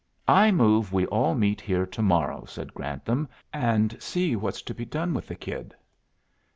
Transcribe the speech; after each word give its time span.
"I 0.27 0.49
move 0.49 0.91
we 0.91 1.05
all 1.05 1.35
meet 1.35 1.61
here 1.61 1.85
to 1.85 2.01
morrow," 2.01 2.45
said 2.45 2.73
Grantham, 2.73 3.29
"and 3.53 3.95
see 4.01 4.35
what's 4.35 4.63
to 4.63 4.73
be 4.73 4.83
done 4.83 5.13
with 5.13 5.27
the 5.27 5.35
kid." 5.35 5.75